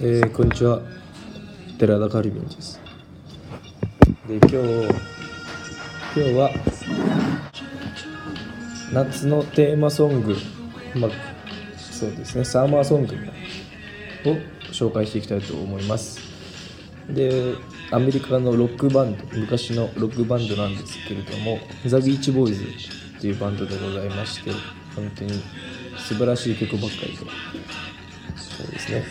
[0.00, 0.80] えー、こんにちは。
[1.78, 2.80] 寺田カリビンです。
[4.26, 4.56] で今日
[6.16, 6.50] 今日は
[8.92, 10.36] 夏のテーマソング
[10.96, 11.10] まあ
[11.76, 14.36] そうですねサーマーソングを
[14.72, 16.18] 紹介していきたいと思います。
[17.08, 17.54] で
[17.92, 24.50] アメリカのロックバンド昔のロックバンドなんですけれどもザ・ビーチボーイズっていうバンドでございまして
[24.96, 25.42] 本当に
[25.96, 27.18] 素晴らしい曲ばっかりで
[28.36, 29.04] そうですね。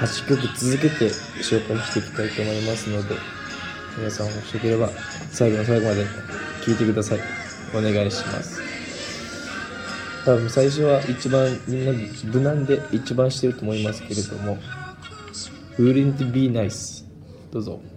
[0.00, 1.06] 8曲続けて
[1.42, 3.14] 紹介していきたいと思いますので
[3.96, 4.88] 皆さんもしよければ
[5.30, 6.04] 最後の最後まで
[6.64, 7.20] 聴いてください。
[7.76, 8.60] お願いします。
[10.24, 11.92] 多分最初は一番みんな
[12.24, 14.58] 無難で一番してると思いますけれども
[15.78, 17.04] Wouldn't be nice
[17.52, 17.93] どうぞ。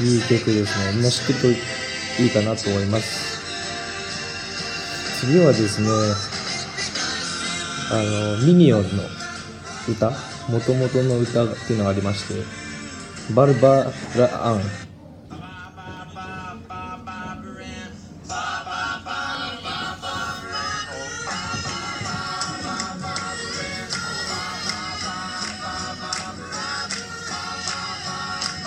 [0.00, 0.92] いい曲ですね。
[0.94, 1.56] みんな知ってる
[2.16, 3.36] といいかなと思います。
[5.20, 5.88] 次はですね
[7.90, 8.88] あのミニオンの
[9.88, 10.10] 歌。
[10.48, 12.34] もともとの歌っていうのがありまして
[13.34, 14.60] バルバラアン。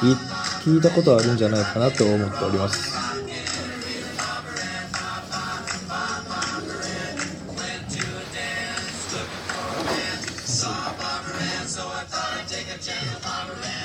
[0.00, 0.33] 聞い
[0.64, 2.94] 聞いたことあるんじゃないかなと思っております。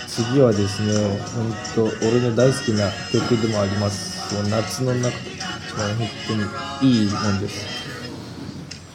[0.07, 4.33] 次はですね本当俺の大好きな曲でもあります。
[4.33, 6.07] もう夏の中で一番本
[6.81, 7.65] 当にいいもんです。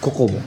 [0.01, 0.41] ココボ。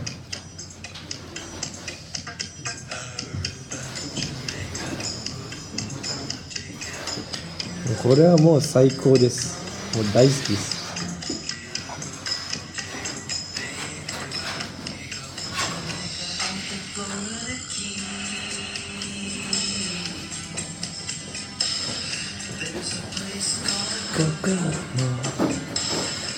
[7.96, 9.96] これはもう最高です。
[9.98, 10.78] もう大好きです。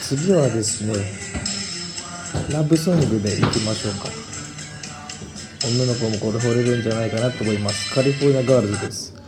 [0.02, 0.94] 次はですね
[2.52, 4.10] ラブソングでいきましょうか。
[5.68, 7.94] 女の子もこれ惚れるんじゃないかなと思います。
[7.94, 9.19] カリフォルニアガールズです。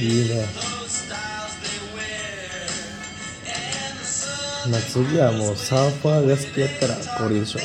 [0.00, 0.46] いいね。
[4.70, 7.58] まあ次はもうサーファーが好きやったらこれでしょ。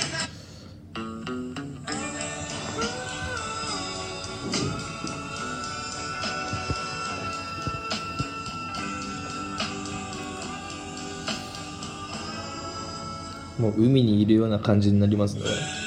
[13.59, 15.82] もう海にいるような感じになりますね。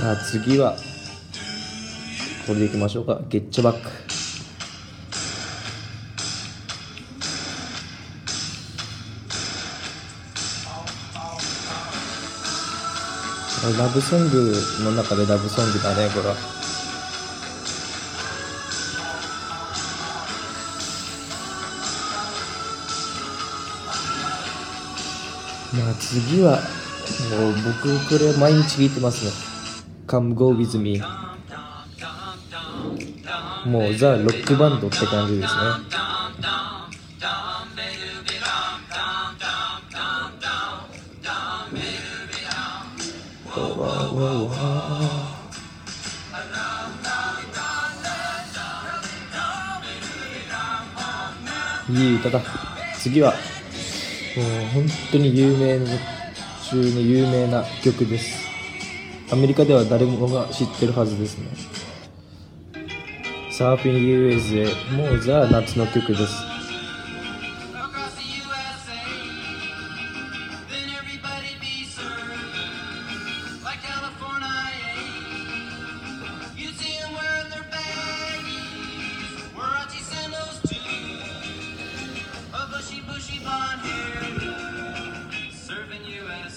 [0.00, 0.76] さあ次は
[2.46, 3.20] これでいきましょうか。
[3.28, 3.90] ゲッチョバック
[13.78, 16.34] ラブソングの中でラブソングだねこれは。
[25.74, 26.58] まあ次は
[27.38, 29.49] もう僕これ毎日聴いてますね。
[30.10, 31.00] Come Go With Me
[33.64, 35.60] もうザ・ロックバンドって感じですね。
[51.88, 52.40] いい歌だ。
[52.98, 53.36] 次はもう
[54.74, 55.86] 本当に有名な
[56.68, 58.49] 中に有名な曲です。
[59.32, 61.46] アメリカでは誰もが知ってるはずですね
[63.52, 66.50] サーフィン USA もうザ・夏の曲です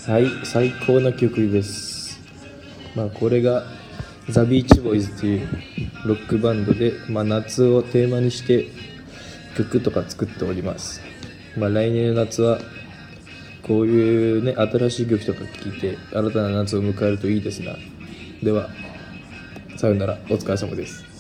[0.06, 1.93] はい、最高の曲です。
[2.96, 3.64] まあこれが
[4.30, 5.48] ザ・ビーチボーイズという
[6.06, 8.68] ロックバンドで、まあ、夏をテーマにして
[9.58, 11.02] 曲とか作っております。
[11.58, 12.60] まあ来年の夏は
[13.62, 17.76] こういうね新しい曲とか聴いて新たな夏を迎えるといいですな。
[18.42, 18.70] では
[19.78, 20.18] さよなら。
[20.30, 21.13] お疲れ様です。